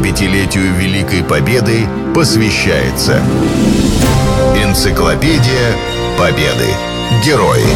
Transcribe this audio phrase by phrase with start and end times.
[0.00, 3.22] 75-летию Великой Победы посвящается
[4.56, 5.76] Энциклопедия
[6.18, 6.68] Победы.
[7.22, 7.66] Герои.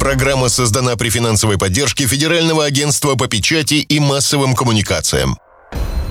[0.00, 5.38] Программа создана при финансовой поддержке Федерального агентства по печати и массовым коммуникациям.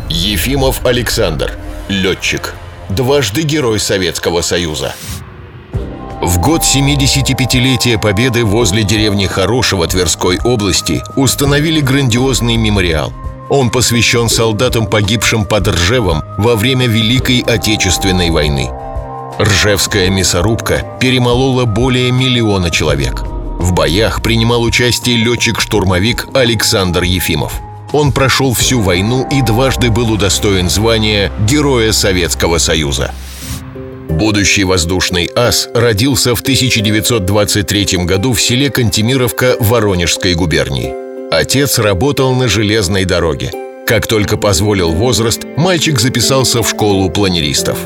[0.09, 1.53] Ефимов Александр.
[1.89, 2.53] Летчик.
[2.89, 4.95] Дважды Герой Советского Союза.
[6.21, 13.11] В год 75-летия Победы возле деревни Хорошего Тверской области установили грандиозный мемориал.
[13.53, 18.71] Он посвящен солдатам, погибшим под Ржевом во время Великой Отечественной войны.
[19.39, 23.21] Ржевская мясорубка перемолола более миллиона человек.
[23.21, 27.53] В боях принимал участие летчик-штурмовик Александр Ефимов.
[27.91, 33.13] Он прошел всю войну и дважды был удостоен звания Героя Советского Союза.
[34.09, 41.02] Будущий воздушный ас родился в 1923 году в селе Кантемировка Воронежской губернии.
[41.33, 43.51] Отец работал на железной дороге.
[43.87, 47.77] Как только позволил возраст, мальчик записался в школу планеристов.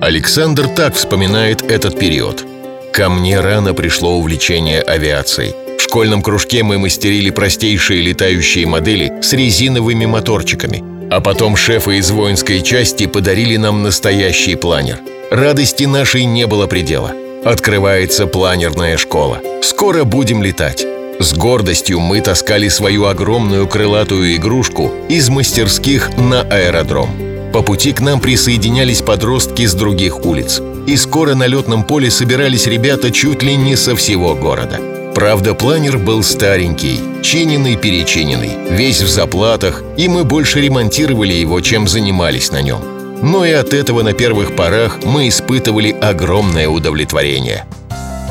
[0.00, 2.44] Александр так вспоминает этот период.
[2.92, 5.54] «Ко мне рано пришло увлечение авиацией.
[5.78, 10.84] В школьном кружке мы мастерили простейшие летающие модели с резиновыми моторчиками.
[11.10, 14.98] А потом шефы из воинской части подарили нам настоящий планер–
[15.32, 17.12] Радости нашей не было предела.
[17.42, 19.40] Открывается планерная школа.
[19.62, 20.84] Скоро будем летать.
[21.22, 27.10] С гордостью мы таскали свою огромную крылатую игрушку из мастерских на аэродром.
[27.52, 30.60] По пути к нам присоединялись подростки с других улиц.
[30.88, 34.80] И скоро на летном поле собирались ребята чуть ли не со всего города.
[35.14, 42.50] Правда, планер был старенький, чиненный-перечиненный, весь в заплатах, и мы больше ремонтировали его, чем занимались
[42.50, 42.80] на нем
[43.22, 47.64] но и от этого на первых порах мы испытывали огромное удовлетворение.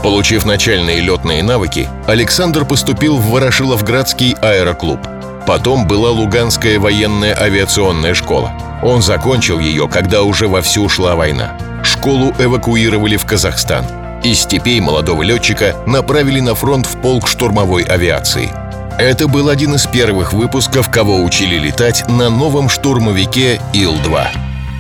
[0.04, 5.00] Получив начальные летные навыки, Александр поступил в Ворошиловградский аэроклуб.
[5.46, 8.52] Потом была Луганская военная авиационная школа.
[8.82, 11.56] Он закончил ее, когда уже вовсю шла война.
[11.84, 13.86] Школу эвакуировали в Казахстан.
[14.24, 18.52] Из степей молодого летчика направили на фронт в полк штурмовой авиации.
[18.98, 24.28] Это был один из первых выпусков, кого учили летать на новом штурмовике Ил-2.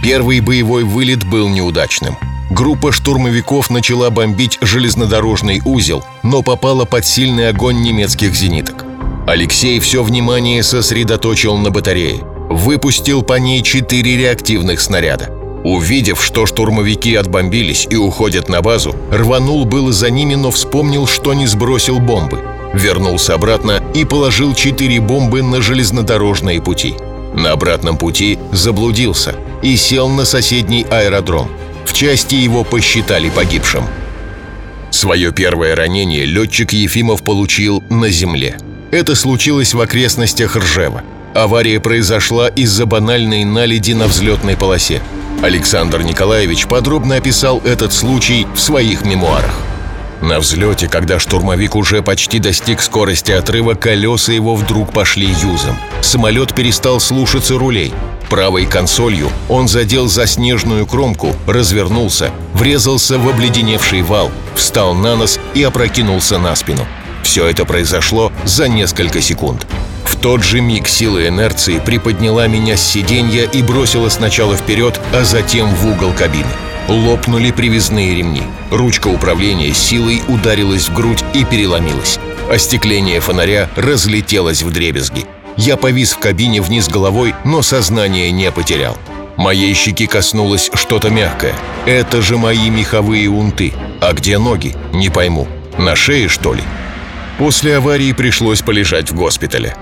[0.03, 2.17] Первый боевой вылет был неудачным.
[2.51, 8.83] Группа штурмовиков начала бомбить железнодорожный узел, но попала под сильный огонь немецких зениток.
[9.25, 12.25] Алексей все внимание сосредоточил на батарее.
[12.49, 15.33] Выпустил по ней четыре реактивных снаряда.
[15.63, 21.33] Увидев, что штурмовики отбомбились и уходят на базу, рванул было за ними, но вспомнил, что
[21.33, 22.39] не сбросил бомбы.
[22.73, 26.95] Вернулся обратно и положил четыре бомбы на железнодорожные пути.
[27.33, 31.47] На обратном пути заблудился и сел на соседний аэродром.
[31.85, 33.85] В части его посчитали погибшим.
[34.91, 38.57] Свое первое ранение летчик Ефимов получил на земле.
[38.91, 41.03] Это случилось в окрестностях Ржева.
[41.33, 45.01] Авария произошла из-за банальной наледи на взлетной полосе.
[45.41, 49.55] Александр Николаевич подробно описал этот случай в своих мемуарах.
[50.21, 55.75] На взлете, когда штурмовик уже почти достиг скорости отрыва, колеса его вдруг пошли юзом.
[56.01, 57.91] Самолет перестал слушаться рулей.
[58.31, 65.37] Правой консолью он задел за снежную кромку, развернулся, врезался в обледеневший вал, встал на нос
[65.53, 66.87] и опрокинулся на спину.
[67.23, 69.67] Все это произошло за несколько секунд.
[70.05, 75.25] В тот же миг сила инерции приподняла меня с сиденья и бросила сначала вперед, а
[75.25, 76.51] затем в угол кабины.
[76.87, 78.43] Лопнули привязные ремни.
[78.71, 82.17] Ручка управления силой ударилась в грудь и переломилась.
[82.49, 85.25] Остекление фонаря разлетелось в дребезги.
[85.57, 88.97] Я повис в кабине вниз головой, но сознание не потерял.
[89.37, 91.55] Моей щеки коснулось что-то мягкое.
[91.85, 93.73] Это же мои меховые унты.
[93.99, 94.75] А где ноги?
[94.93, 95.47] Не пойму.
[95.77, 96.61] На шее, что ли?
[97.37, 99.75] После аварии пришлось полежать в госпитале.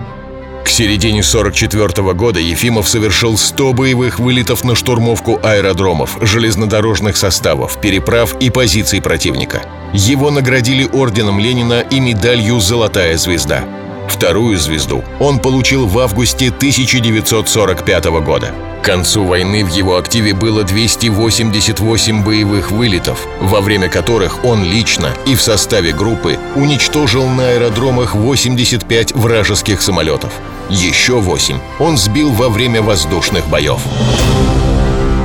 [0.63, 8.35] К середине 44 года Ефимов совершил 100 боевых вылетов на штурмовку аэродромов, железнодорожных составов, переправ
[8.40, 9.62] и позиций противника.
[9.94, 13.63] Его наградили орденом Ленина и медалью «Золотая звезда».
[14.09, 18.52] Вторую звезду он получил в августе 1945 года.
[18.82, 25.14] К концу войны в его активе было 288 боевых вылетов, во время которых он лично
[25.26, 30.34] и в составе группы уничтожил на аэродромах 85 вражеских самолетов.
[30.70, 33.79] Еще 8 он сбил во время воздушных боев.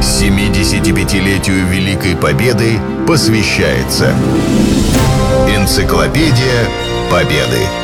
[0.01, 4.15] 75-летию Великой Победы посвящается
[5.49, 6.69] Энциклопедия
[7.11, 7.84] Победы.